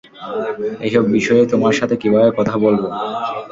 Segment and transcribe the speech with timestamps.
[0.87, 2.87] এসব বিষয়ে তোমার সাথে কীভাবে কথা বলবো।